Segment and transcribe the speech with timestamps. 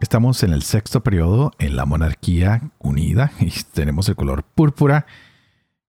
[0.00, 5.06] Estamos en el sexto periodo en la monarquía unida y tenemos el color púrpura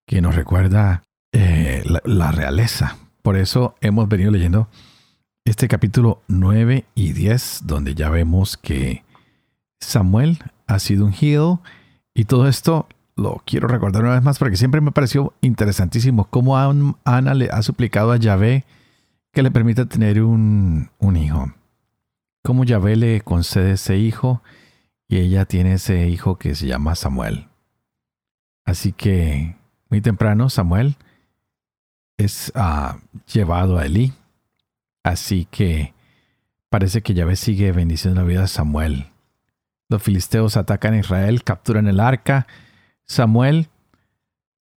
[0.07, 2.97] que nos recuerda eh, la, realeza.
[3.21, 4.67] Por eso hemos venido leyendo
[5.45, 9.03] este capítulo 9 y 10, donde ya vemos que
[9.79, 11.61] Samuel ha sido ungido
[12.15, 16.57] y todo esto lo quiero recordar una vez más porque siempre me pareció interesantísimo cómo
[16.57, 18.65] Ana le ha suplicado a Yahvé
[19.31, 21.53] que le permita tener un hijo
[22.43, 24.41] cómo Yahvé le concede ese hijo
[25.07, 27.47] y ella tiene ese hijo que se llama Samuel.
[28.65, 29.55] Así que
[29.89, 30.95] muy temprano Samuel
[32.17, 32.97] es uh,
[33.33, 34.13] llevado a Elí.
[35.03, 35.93] Así que
[36.69, 39.07] parece que Yahvé sigue bendiciendo la vida de Samuel.
[39.89, 42.45] Los filisteos atacan a Israel, capturan el arca.
[43.07, 43.69] Samuel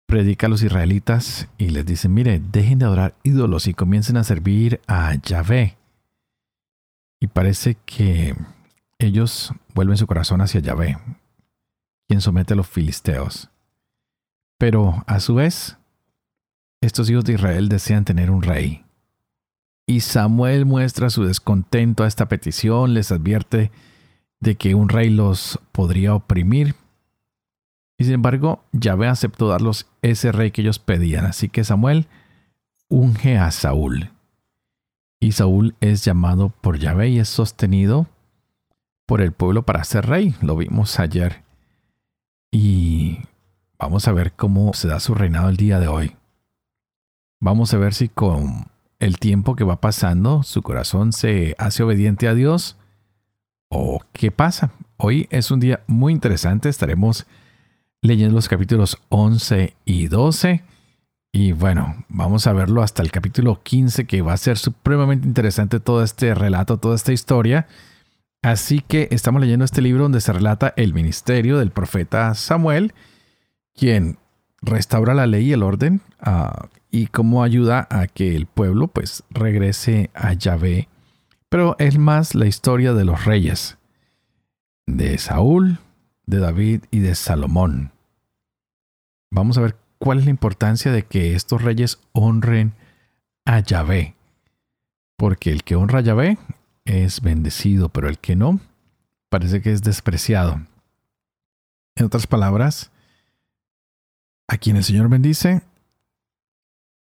[0.06, 4.24] predica a los israelitas y les dice, mire, dejen de adorar ídolos y comiencen a
[4.24, 5.79] servir a Yahvé.
[7.20, 8.34] Y parece que
[8.98, 10.98] ellos vuelven su corazón hacia Yahvé,
[12.08, 13.50] quien somete a los filisteos.
[14.58, 15.76] Pero a su vez,
[16.80, 18.84] estos hijos de Israel desean tener un rey.
[19.86, 23.70] Y Samuel muestra su descontento a esta petición, les advierte
[24.40, 26.74] de que un rey los podría oprimir.
[27.98, 31.26] Y sin embargo, Yahvé aceptó darlos ese rey que ellos pedían.
[31.26, 32.06] Así que Samuel
[32.88, 34.10] unge a Saúl.
[35.22, 38.06] Y Saúl es llamado por Yahvé y es sostenido
[39.06, 40.34] por el pueblo para ser rey.
[40.40, 41.42] Lo vimos ayer.
[42.50, 43.18] Y
[43.78, 46.16] vamos a ver cómo se da su reinado el día de hoy.
[47.38, 52.26] Vamos a ver si con el tiempo que va pasando su corazón se hace obediente
[52.26, 52.78] a Dios
[53.68, 54.72] o qué pasa.
[54.96, 56.70] Hoy es un día muy interesante.
[56.70, 57.26] Estaremos
[58.00, 60.64] leyendo los capítulos 11 y 12
[61.32, 65.78] y bueno, vamos a verlo hasta el capítulo 15, que va a ser supremamente interesante
[65.78, 67.68] todo este relato, toda esta historia.
[68.42, 72.94] Así que estamos leyendo este libro donde se relata el ministerio del profeta Samuel,
[73.74, 74.18] quien
[74.60, 79.22] restaura la ley y el orden uh, y cómo ayuda a que el pueblo pues
[79.30, 80.88] regrese a Yahvé.
[81.48, 83.78] Pero es más la historia de los reyes,
[84.86, 85.78] de Saúl,
[86.26, 87.92] de David y de Salomón.
[89.30, 92.74] Vamos a ver cuál es la importancia de que estos reyes honren
[93.44, 94.16] a Yahvé.
[95.16, 96.38] Porque el que honra a Yahvé
[96.84, 98.58] es bendecido, pero el que no
[99.28, 100.60] parece que es despreciado.
[101.94, 102.90] En otras palabras,
[104.48, 105.62] a quien el Señor bendice,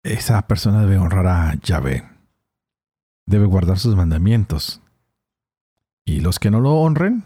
[0.02, 2.04] esa persona debe honrar a Yahvé.
[3.26, 4.82] Debe guardar sus mandamientos.
[6.04, 7.24] Y los que no lo honren,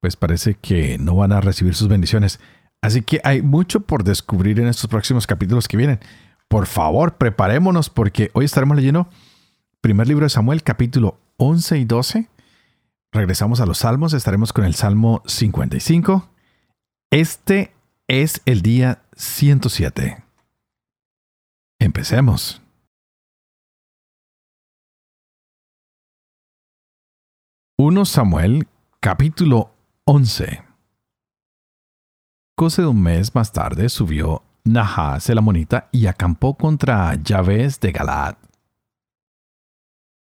[0.00, 2.38] pues parece que no van a recibir sus bendiciones.
[2.82, 6.00] Así que hay mucho por descubrir en estos próximos capítulos que vienen.
[6.48, 9.08] Por favor, preparémonos porque hoy estaremos leyendo
[9.80, 12.28] primer libro de Samuel, capítulo 11 y 12.
[13.12, 16.30] Regresamos a los salmos, estaremos con el Salmo 55.
[17.10, 17.74] Este
[18.08, 20.24] es el día 107.
[21.78, 22.62] Empecemos.
[27.76, 28.68] 1 Samuel,
[29.00, 29.72] capítulo
[30.04, 30.69] 11
[32.60, 38.36] de un mes más tarde subió Nahas el amonita y acampó contra Yahvéz de Galaad.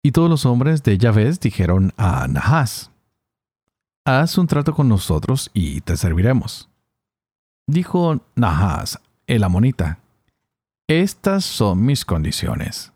[0.02, 2.90] Y todos los hombres de Yahvéz dijeron a Nahas,
[4.06, 6.68] Haz un trato con nosotros y te serviremos.
[7.68, 10.00] Dijo Nahas el amonita,
[10.88, 12.92] Estas son mis condiciones.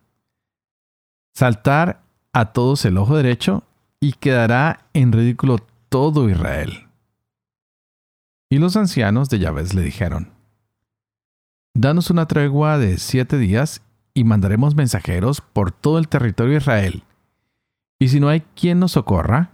[1.36, 2.02] Saltar
[2.34, 3.64] a todos el ojo derecho
[4.00, 5.60] y quedará en ridículo
[5.90, 6.89] todo Israel.
[8.50, 10.32] Y los ancianos de Yahvé le dijeron,
[11.76, 13.82] Danos una tregua de siete días
[14.14, 17.04] y mandaremos mensajeros por todo el territorio de Israel.
[18.00, 19.52] Y si no hay quien nos socorra,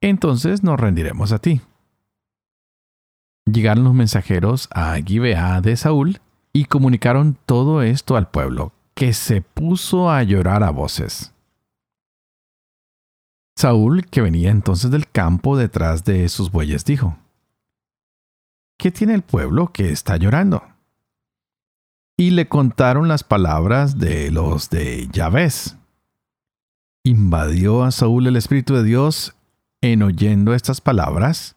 [0.00, 1.60] entonces nos rendiremos a ti.
[3.46, 6.20] Llegaron los mensajeros a Gibeá de Saúl
[6.52, 11.32] y comunicaron todo esto al pueblo, que se puso a llorar a voces.
[13.56, 17.16] Saúl, que venía entonces del campo detrás de sus bueyes, dijo,
[18.82, 20.64] ¿qué tiene el pueblo que está llorando?
[22.16, 25.76] Y le contaron las palabras de los de Yahvéz.
[27.04, 29.36] Invadió a Saúl el Espíritu de Dios
[29.82, 31.54] en oyendo estas palabras,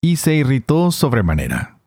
[0.00, 1.80] y se irritó sobremanera.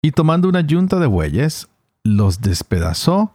[0.00, 1.68] Y tomando una yunta de bueyes,
[2.04, 3.34] los despedazó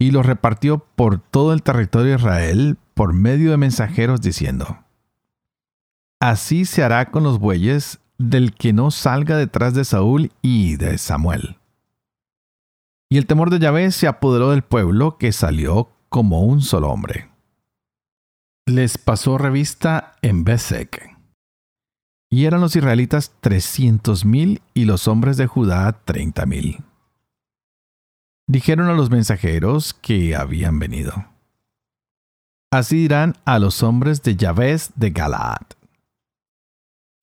[0.00, 4.78] y los repartió por todo el territorio de Israel por medio de mensajeros diciendo,
[6.18, 10.98] Así se hará con los bueyes del que no salga detrás de Saúl y de
[10.98, 11.56] Samuel.
[13.10, 17.30] Y el temor de Yahvé se apoderó del pueblo que salió como un solo hombre.
[18.66, 21.16] Les pasó revista en Besek.
[22.30, 26.82] Y eran los israelitas trescientos mil y los hombres de Judá treinta mil.
[28.48, 31.12] Dijeron a los mensajeros que habían venido.
[32.72, 35.66] Así dirán a los hombres de Yahvé de Galaad.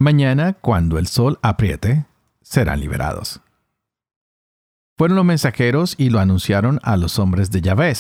[0.02, 2.08] Mañana, cuando el sol apriete,
[2.42, 3.40] serán liberados.
[4.98, 7.94] Fueron los mensajeros y lo anunciaron a los hombres de Yahvé,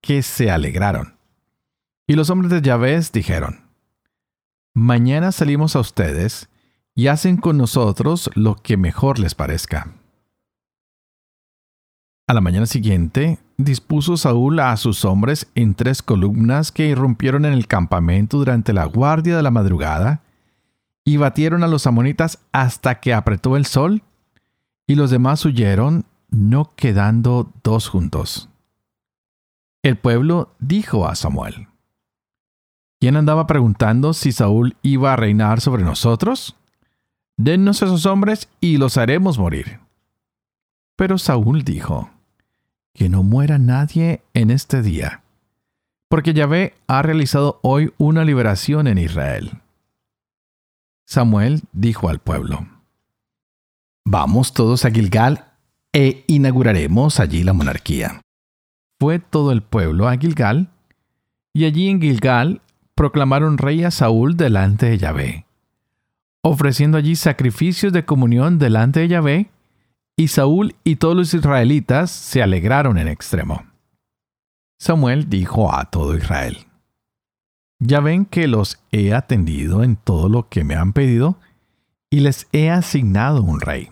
[0.00, 1.18] que se alegraron.
[2.06, 3.60] Y los hombres de Yahvé dijeron,
[4.72, 6.48] Mañana salimos a ustedes
[6.94, 9.92] y hacen con nosotros lo que mejor les parezca.
[12.26, 17.52] A la mañana siguiente, dispuso Saúl a sus hombres en tres columnas que irrumpieron en
[17.52, 20.22] el campamento durante la guardia de la madrugada
[21.08, 24.02] y batieron a los amonitas hasta que apretó el sol,
[24.86, 28.50] y los demás huyeron, no quedando dos juntos.
[29.82, 31.68] El pueblo dijo a Samuel,
[33.00, 36.56] ¿quién andaba preguntando si Saúl iba a reinar sobre nosotros?
[37.38, 39.80] Dennos esos hombres y los haremos morir.
[40.94, 42.10] Pero Saúl dijo,
[42.92, 45.22] que no muera nadie en este día,
[46.10, 49.62] porque Yahvé ha realizado hoy una liberación en Israel.
[51.08, 52.66] Samuel dijo al pueblo,
[54.04, 55.52] Vamos todos a Gilgal
[55.90, 58.20] e inauguraremos allí la monarquía.
[59.00, 60.68] Fue todo el pueblo a Gilgal,
[61.54, 62.60] y allí en Gilgal
[62.94, 65.46] proclamaron rey a Saúl delante de Yahvé,
[66.42, 69.50] ofreciendo allí sacrificios de comunión delante de Yahvé,
[70.14, 73.64] y Saúl y todos los israelitas se alegraron en extremo.
[74.78, 76.67] Samuel dijo a todo Israel,
[77.78, 81.38] ya ven que los he atendido en todo lo que me han pedido
[82.10, 83.90] y les he asignado un rey.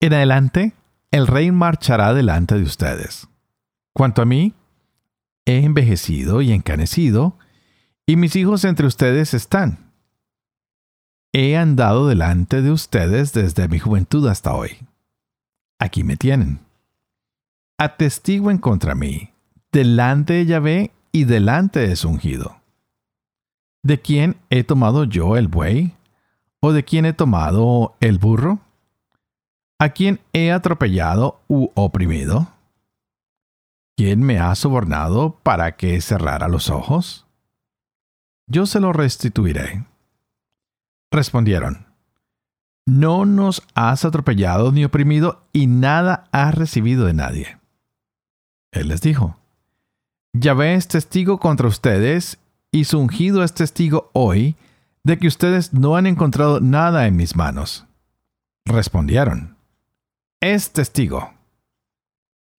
[0.00, 0.74] En adelante,
[1.10, 3.28] el rey marchará delante de ustedes.
[3.92, 4.54] Cuanto a mí,
[5.44, 7.36] he envejecido y encanecido,
[8.06, 9.92] y mis hijos entre ustedes están.
[11.32, 14.78] He andado delante de ustedes desde mi juventud hasta hoy.
[15.78, 16.60] Aquí me tienen.
[17.78, 19.32] Atestiguen contra mí,
[19.72, 22.56] delante de Yahvé y delante de su ungido.
[23.82, 25.94] ¿De quién he tomado yo el buey?
[26.60, 28.60] ¿O de quién he tomado el burro?
[29.78, 32.48] ¿A quién he atropellado u oprimido?
[33.96, 37.26] ¿Quién me ha sobornado para que cerrara los ojos?
[38.46, 39.86] Yo se lo restituiré.
[41.10, 41.86] Respondieron,
[42.86, 47.58] No nos has atropellado ni oprimido y nada has recibido de nadie.
[48.72, 49.39] Él les dijo,
[50.32, 52.38] Yahvé es testigo contra ustedes
[52.70, 54.56] y su ungido es testigo hoy
[55.02, 57.86] de que ustedes no han encontrado nada en mis manos.
[58.64, 59.56] Respondieron,
[60.40, 61.32] es testigo.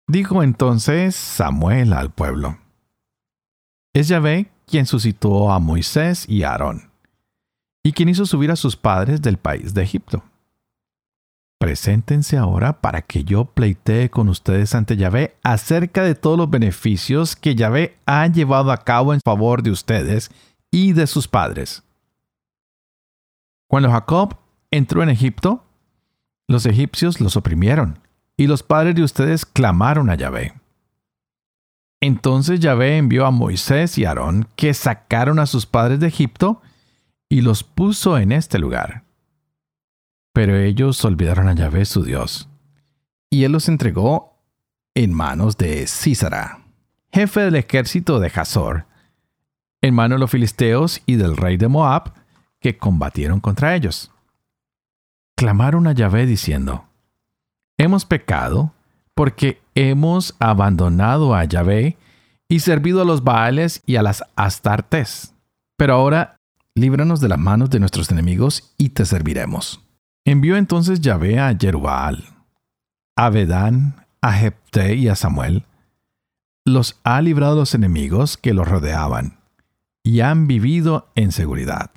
[0.06, 2.58] Dijo entonces Samuel al pueblo,
[3.94, 6.90] es Yahvé quien suscitó a Moisés y a Aarón,
[7.82, 10.22] y quien hizo subir a sus padres del país de Egipto
[11.62, 17.36] Preséntense ahora para que yo pleitee con ustedes ante Yahvé acerca de todos los beneficios
[17.36, 20.32] que Yahvé ha llevado a cabo en favor de ustedes
[20.72, 21.84] y de sus padres.
[23.68, 24.38] Cuando Jacob
[24.72, 25.64] entró en Egipto,
[26.48, 28.00] los egipcios los oprimieron
[28.36, 30.54] y los padres de ustedes clamaron a Yahvé.
[32.00, 36.60] Entonces Yahvé envió a Moisés y Aarón que sacaron a sus padres de Egipto
[37.28, 39.01] y los puso en este lugar
[40.32, 42.48] pero ellos olvidaron a Yahvé su Dios,
[43.30, 44.38] y él los entregó
[44.94, 46.64] en manos de Císara,
[47.12, 48.86] jefe del ejército de Hazor,
[49.80, 52.12] en manos de los filisteos y del rey de Moab,
[52.60, 54.12] que combatieron contra ellos.
[55.36, 56.84] Clamaron a Yahvé diciendo,
[57.78, 58.72] Hemos pecado
[59.14, 61.96] porque hemos abandonado a Yahvé
[62.48, 65.34] y servido a los Baales y a las Astartes.
[65.76, 66.36] Pero ahora
[66.74, 69.80] líbranos de las manos de nuestros enemigos y te serviremos.
[70.24, 72.24] Envió entonces Yahvé a Jerubal,
[73.16, 75.64] a Bedán, a Jepté y a Samuel.
[76.64, 79.38] Los ha librado los enemigos que los rodeaban,
[80.04, 81.90] y han vivido en seguridad.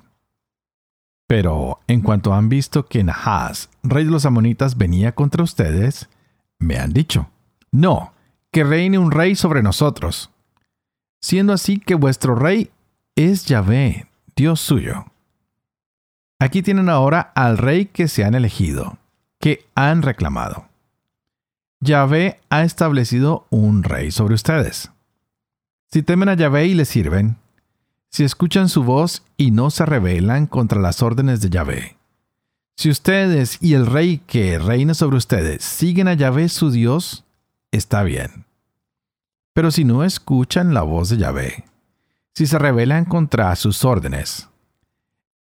[1.28, 6.08] Pero en cuanto han visto que Nahas, rey de los amonitas, venía contra ustedes,
[6.58, 7.30] me han dicho,
[7.70, 8.12] no,
[8.50, 10.30] que reine un rey sobre nosotros,
[11.20, 12.70] siendo así que vuestro rey
[13.14, 15.06] es Yahvé, Dios suyo.
[16.38, 18.98] Aquí tienen ahora al rey que se han elegido,
[19.40, 20.66] que han reclamado.
[21.80, 24.90] Yahvé ha establecido un rey sobre ustedes.
[25.90, 27.36] Si temen a Yahvé y le sirven,
[28.10, 31.96] si escuchan su voz y no se rebelan contra las órdenes de Yahvé,
[32.76, 37.24] si ustedes y el rey que reina sobre ustedes siguen a Yahvé su Dios,
[37.70, 38.44] está bien.
[39.54, 41.64] Pero si no escuchan la voz de Yahvé,
[42.34, 44.50] si se rebelan contra sus órdenes,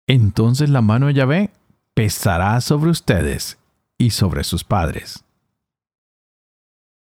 [0.09, 1.51] entonces la mano de Yahvé
[1.95, 3.59] pesará sobre ustedes
[3.99, 5.25] y sobre sus padres.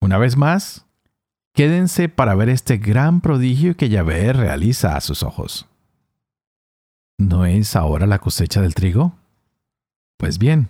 [0.03, 0.87] Una vez más,
[1.55, 5.67] quédense para ver este gran prodigio que Yahvé realiza a sus ojos.
[7.19, 9.15] ¿No es ahora la cosecha del trigo?
[10.19, 10.69] Pues bien,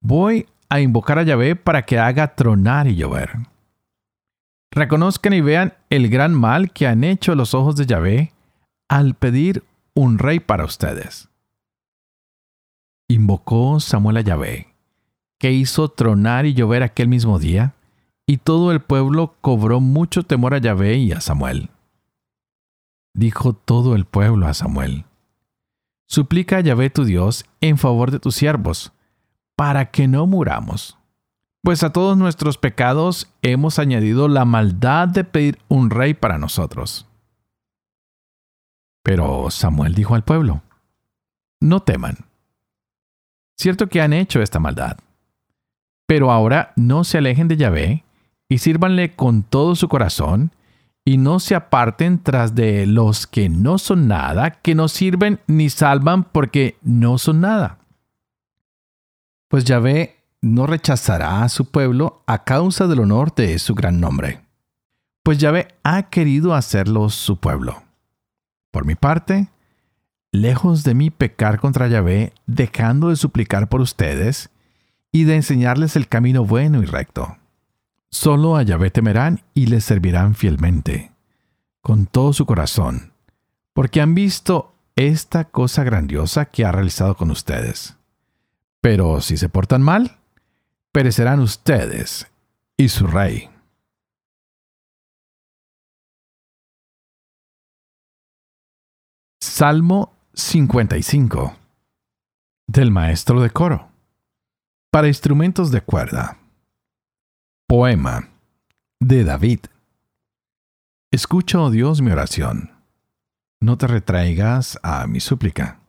[0.00, 3.30] voy a invocar a Yahvé para que haga tronar y llover.
[4.70, 8.32] Reconozcan y vean el gran mal que han hecho los ojos de Yahvé
[8.88, 9.62] al pedir
[9.94, 11.27] un rey para ustedes.
[13.08, 14.74] Invocó Samuel a Yahvé,
[15.38, 17.74] que hizo tronar y llover aquel mismo día,
[18.26, 21.70] y todo el pueblo cobró mucho temor a Yahvé y a Samuel.
[23.14, 25.06] Dijo todo el pueblo a Samuel,
[26.06, 28.92] Suplica a Yahvé tu Dios en favor de tus siervos,
[29.56, 30.98] para que no muramos.
[31.62, 37.06] Pues a todos nuestros pecados hemos añadido la maldad de pedir un rey para nosotros.
[39.02, 40.62] Pero Samuel dijo al pueblo,
[41.60, 42.27] No teman.
[43.58, 44.98] Cierto que han hecho esta maldad.
[46.06, 48.04] Pero ahora no se alejen de Yahvé
[48.48, 50.52] y sírvanle con todo su corazón
[51.04, 55.70] y no se aparten tras de los que no son nada, que no sirven ni
[55.70, 57.78] salvan porque no son nada.
[59.48, 64.44] Pues Yahvé no rechazará a su pueblo a causa del honor de su gran nombre.
[65.24, 67.82] Pues Yahvé ha querido hacerlos su pueblo.
[68.70, 69.48] Por mi parte,
[70.40, 74.50] lejos de mí pecar contra Yahvé, dejando de suplicar por ustedes
[75.12, 77.36] y de enseñarles el camino bueno y recto.
[78.10, 81.12] Solo a Yahvé temerán y le servirán fielmente,
[81.82, 83.12] con todo su corazón,
[83.74, 87.96] porque han visto esta cosa grandiosa que ha realizado con ustedes.
[88.80, 90.18] Pero si se portan mal,
[90.92, 92.26] perecerán ustedes
[92.76, 93.50] y su rey.
[99.40, 101.56] Salmo 55
[102.68, 103.88] del maestro de coro
[104.92, 106.38] para instrumentos de cuerda.
[107.66, 108.28] Poema
[109.00, 109.66] de David.
[111.10, 112.70] Escucha, oh Dios, mi oración.
[113.60, 115.80] No te retraigas a mi súplica.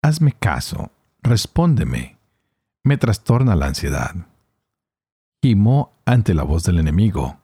[0.00, 2.18] Hazme caso, respóndeme.
[2.84, 4.14] Me trastorna la ansiedad.
[5.42, 7.40] Gimo ante la voz del enemigo,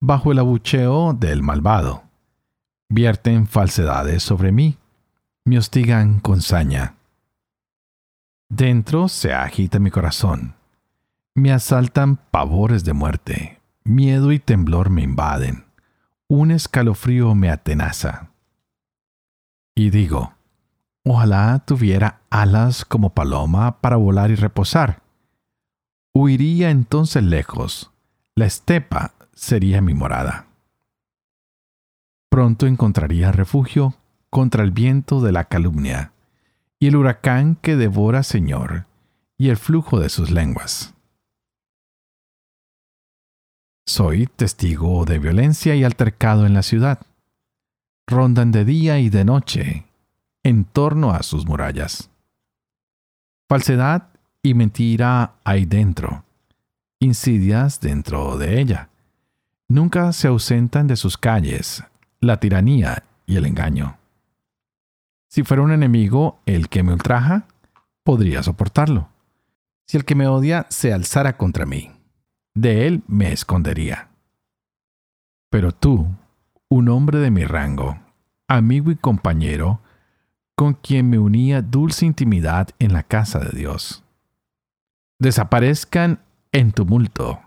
[0.00, 2.02] bajo el abucheo del malvado.
[2.88, 4.76] Vierten falsedades sobre mí,
[5.46, 6.96] me hostigan con saña.
[8.50, 10.56] Dentro se agita mi corazón
[11.36, 15.66] me asaltan pavores de muerte, miedo y temblor me invaden,
[16.28, 18.30] un escalofrío me atenaza.
[19.74, 20.32] Y digo,
[21.04, 25.02] ojalá tuviera alas como paloma para volar y reposar.
[26.14, 27.92] Huiría entonces lejos,
[28.34, 30.46] la estepa sería mi morada.
[32.30, 33.94] Pronto encontraría refugio
[34.30, 36.12] contra el viento de la calumnia,
[36.78, 38.86] y el huracán que devora Señor,
[39.38, 40.94] y el flujo de sus lenguas.
[43.86, 47.00] Soy testigo de violencia y altercado en la ciudad.
[48.06, 49.86] Rondan de día y de noche
[50.42, 52.10] en torno a sus murallas.
[53.48, 54.08] Falsedad
[54.42, 56.24] y mentira hay dentro,
[57.00, 58.90] insidias dentro de ella.
[59.68, 61.82] Nunca se ausentan de sus calles
[62.20, 63.98] la tiranía y el engaño.
[65.36, 67.44] Si fuera un enemigo el que me ultraja,
[68.04, 69.10] podría soportarlo.
[69.86, 71.90] Si el que me odia se alzara contra mí,
[72.54, 74.08] de él me escondería.
[75.50, 76.08] Pero tú,
[76.70, 77.98] un hombre de mi rango,
[78.48, 79.80] amigo y compañero,
[80.54, 84.04] con quien me unía dulce intimidad en la casa de Dios.
[85.18, 87.42] Desaparezcan en tumulto,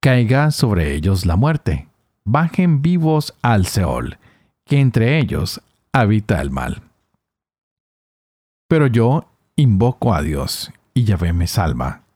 [0.00, 1.88] caiga sobre ellos la muerte,
[2.24, 4.16] bajen vivos al Seol,
[4.64, 5.60] que entre ellos
[5.92, 6.85] habita el mal.
[8.68, 12.06] Pero yo invoco a Dios, y Yahvé me salva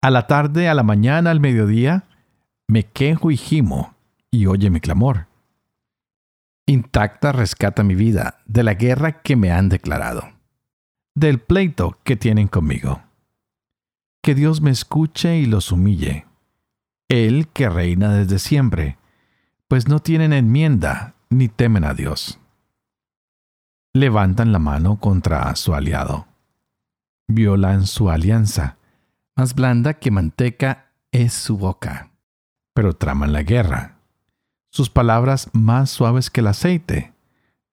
[0.00, 2.04] a la tarde, a la mañana, al mediodía,
[2.68, 3.94] me quejo y gimo,
[4.30, 5.26] y oye mi clamor.
[6.66, 10.22] Intacta rescata mi vida de la guerra que me han declarado,
[11.14, 13.02] del pleito que tienen conmigo.
[14.22, 16.26] Que Dios me escuche y los humille,
[17.08, 18.98] Él que reina desde siempre,
[19.66, 22.38] pues no tienen enmienda ni temen a Dios.
[23.98, 26.26] Levantan la mano contra su aliado.
[27.28, 28.76] Violan su alianza.
[29.36, 32.10] Más blanda que manteca es su boca.
[32.74, 33.96] Pero traman la guerra.
[34.70, 37.12] Sus palabras más suaves que el aceite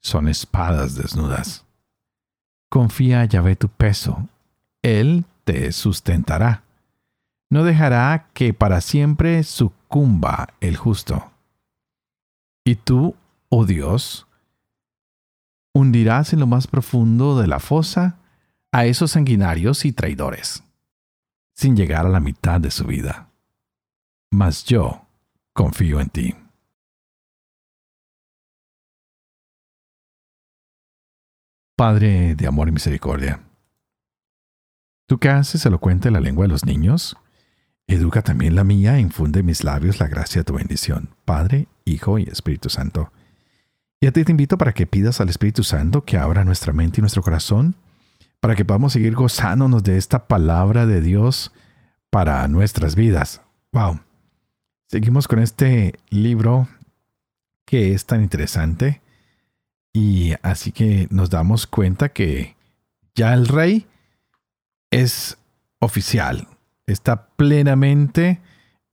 [0.02, 1.66] son espadas desnudas.
[2.70, 4.28] Confía a Yahvé tu peso.
[4.82, 6.64] Él te sustentará.
[7.50, 11.32] No dejará que para siempre sucumba el justo.
[12.64, 13.16] Y tú,
[13.50, 14.28] oh Dios,
[15.76, 18.18] hundirás en lo más profundo de la fosa
[18.72, 20.64] a esos sanguinarios y traidores,
[21.54, 23.30] sin llegar a la mitad de su vida.
[24.32, 25.06] Mas yo
[25.54, 26.36] confío en ti.
[31.76, 33.42] Padre de amor y misericordia,
[35.08, 37.18] tú que haces elocuente la lengua de los niños,
[37.86, 41.68] educa también la mía e infunde en mis labios la gracia de tu bendición, Padre,
[41.84, 43.12] Hijo y Espíritu Santo.
[44.06, 47.00] Y a ti te invito para que pidas al Espíritu Santo que abra nuestra mente
[47.00, 47.74] y nuestro corazón,
[48.40, 51.52] para que podamos seguir gozándonos de esta palabra de Dios
[52.12, 53.42] para nuestras vidas.
[53.72, 54.02] Wow.
[54.88, 56.68] Seguimos con este libro
[57.66, 59.02] que es tan interesante
[59.92, 62.56] y así que nos damos cuenta que
[63.16, 63.88] ya el rey
[64.92, 65.40] es
[65.80, 66.48] oficial,
[66.86, 68.40] está plenamente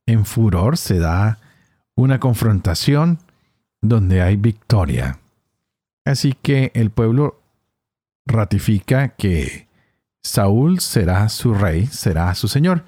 [0.07, 1.37] en furor, se da
[1.93, 3.19] una confrontación
[3.83, 5.19] donde hay victoria.
[6.05, 7.39] Así que el pueblo
[8.25, 9.67] ratifica que
[10.23, 12.85] Saúl será su rey, será su señor.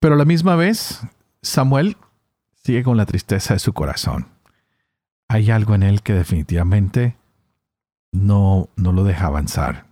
[0.00, 1.00] Pero a la misma vez,
[1.42, 1.96] Samuel
[2.62, 4.28] sigue con la tristeza de su corazón.
[5.28, 7.16] Hay algo en él que definitivamente
[8.10, 9.86] no, no lo deja avanzar.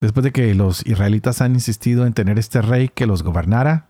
[0.00, 3.88] Después de que los israelitas han insistido en tener este rey que los gobernara,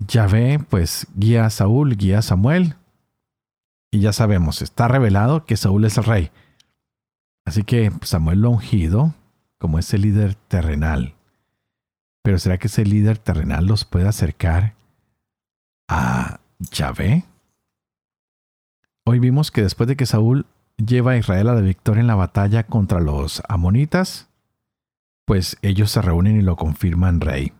[0.00, 2.76] Yahvé pues guía a Saúl, guía a Samuel,
[3.94, 6.32] y ya sabemos, está revelado que Saúl es el rey.
[7.44, 9.14] Así que Samuel lo ungido
[9.60, 11.14] como ese líder terrenal.
[12.24, 14.74] Pero ¿será que ese líder terrenal los puede acercar
[15.86, 17.22] a Yahvé?
[19.06, 22.16] Hoy vimos que después de que Saúl lleva a Israel a la victoria en la
[22.16, 24.26] batalla contra los amonitas,
[25.24, 27.52] pues ellos se reúnen y lo confirman rey.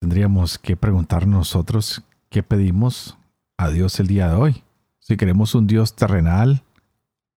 [0.00, 3.16] Tendríamos que preguntar nosotros qué pedimos
[3.60, 4.62] a Dios el día de hoy.
[5.00, 6.62] Si queremos un Dios terrenal,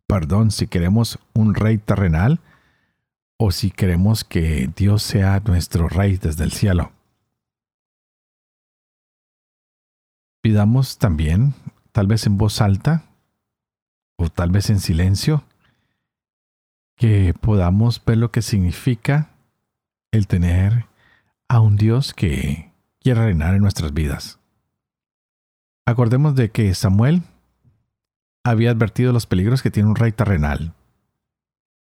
[0.07, 2.39] perdón, si queremos un rey terrenal,
[3.37, 6.93] o si queremos que Dios sea nuestro rey desde el cielo.
[10.41, 11.55] Pidamos también,
[11.91, 13.03] tal vez en voz alta,
[14.15, 15.43] o tal vez en silencio,
[16.95, 19.31] que podamos ver lo que significa
[20.11, 20.85] el tener
[21.49, 24.39] a un Dios que quiere reinar en nuestras vidas.
[25.85, 27.23] Acordemos de que Samuel
[28.43, 30.73] había advertido los peligros que tiene un rey terrenal,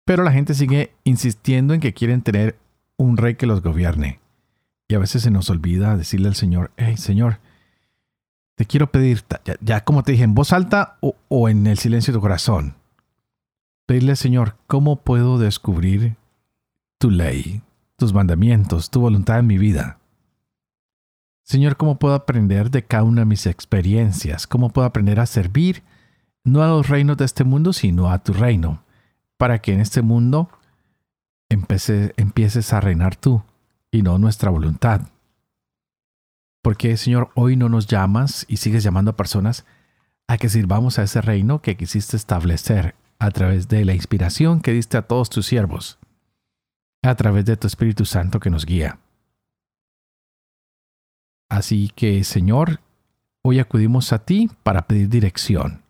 [0.06, 2.58] pero la gente sigue insistiendo en que quieren tener
[2.98, 4.20] un rey que los gobierne.
[4.88, 7.40] Y a veces se nos olvida decirle al Señor, hey Señor,
[8.56, 9.24] te quiero pedir,
[9.62, 12.76] ya, como te dije, en voz alta o, o en el silencio de tu corazón,
[13.86, 16.16] pedirle al Señor, ¿cómo puedo descubrir
[16.98, 17.62] tu ley,
[17.98, 19.97] tus mandamientos, tu voluntad en mi vida?
[21.48, 24.48] Señor, ¿cómo puedo aprender de cada una de mis experiencias?
[24.48, 25.82] ¿Cómo puedo aprender a servir
[26.44, 28.84] no a los reinos de este mundo, sino a tu reino?
[29.38, 30.50] Para que en este mundo
[31.48, 33.44] empieces a reinar tú
[33.92, 35.04] y no nuestra voluntad.
[36.62, 39.66] Porque, Señor, hoy no nos llamas y sigues llamando a personas
[40.28, 44.74] a que sirvamos a ese reino que quisiste establecer a través de la inspiración que
[44.74, 45.98] diste a todos tus siervos,
[47.04, 49.00] a través de tu Espíritu Santo que nos guía.
[51.50, 52.82] Así que, Señor,
[53.42, 55.84] hoy acudimos a ti para pedir dirección,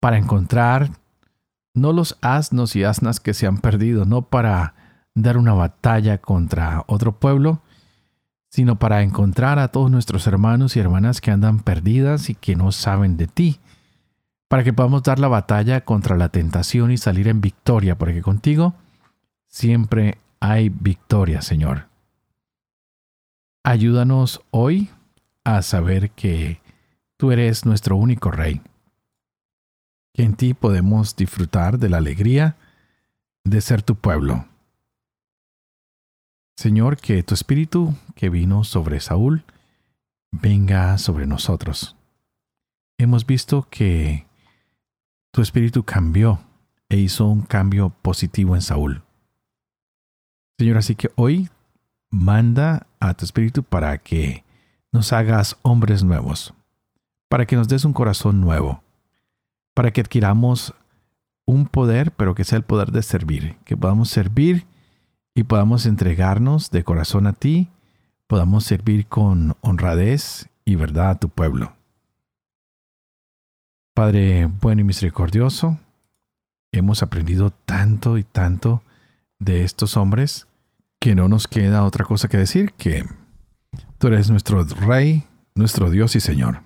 [0.00, 0.90] para encontrar
[1.74, 4.74] no los asnos y asnas que se han perdido, no para
[5.14, 7.62] dar una batalla contra otro pueblo,
[8.48, 12.72] sino para encontrar a todos nuestros hermanos y hermanas que andan perdidas y que no
[12.72, 13.60] saben de ti,
[14.48, 18.74] para que podamos dar la batalla contra la tentación y salir en victoria, porque contigo
[19.46, 21.88] siempre hay victoria, Señor.
[23.68, 24.90] Ayúdanos hoy
[25.42, 26.60] a saber que
[27.16, 28.60] tú eres nuestro único Rey,
[30.14, 32.54] que en ti podemos disfrutar de la alegría
[33.42, 34.46] de ser tu pueblo.
[36.56, 39.42] Señor, que tu espíritu que vino sobre Saúl
[40.30, 41.96] venga sobre nosotros.
[42.98, 44.28] Hemos visto que
[45.32, 46.38] tu espíritu cambió
[46.88, 49.02] e hizo un cambio positivo en Saúl.
[50.56, 51.50] Señor, así que hoy
[52.10, 54.44] manda a tu Espíritu para que
[54.92, 56.54] nos hagas hombres nuevos,
[57.28, 58.82] para que nos des un corazón nuevo,
[59.74, 60.74] para que adquiramos
[61.46, 64.66] un poder, pero que sea el poder de servir, que podamos servir
[65.34, 67.68] y podamos entregarnos de corazón a ti,
[68.26, 71.74] podamos servir con honradez y verdad a tu pueblo.
[73.94, 75.78] Padre bueno y misericordioso,
[76.72, 78.82] hemos aprendido tanto y tanto
[79.38, 80.46] de estos hombres
[81.00, 83.04] que no nos queda otra cosa que decir que
[83.98, 86.62] tú eres nuestro Rey, nuestro Dios y Señor.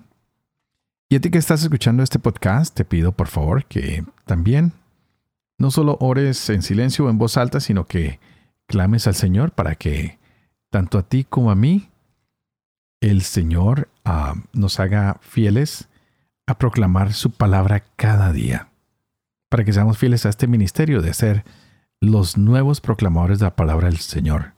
[1.09, 4.73] Y a ti que estás escuchando este podcast, te pido por favor que también
[5.57, 8.19] no solo ores en silencio o en voz alta, sino que
[8.65, 10.19] clames al Señor para que
[10.69, 11.89] tanto a ti como a mí
[13.01, 15.89] el Señor ah, nos haga fieles
[16.47, 18.69] a proclamar su palabra cada día,
[19.49, 21.45] para que seamos fieles a este ministerio de ser
[22.01, 24.53] los nuevos proclamadores de la palabra del Señor,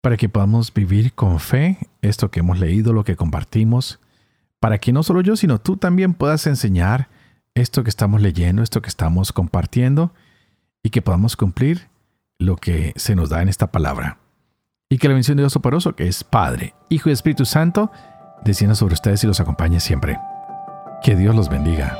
[0.00, 4.00] para que podamos vivir con fe esto que hemos leído, lo que compartimos,
[4.58, 7.08] para que no solo yo, sino tú también puedas enseñar
[7.54, 10.12] esto que estamos leyendo, esto que estamos compartiendo,
[10.82, 11.88] y que podamos cumplir
[12.38, 14.18] lo que se nos da en esta palabra.
[14.88, 17.92] Y que la bendición de Dios Soporoso, que es Padre, Hijo y Espíritu Santo,
[18.44, 20.18] descienda sobre ustedes y los acompañe siempre.
[21.02, 21.98] Que Dios los bendiga.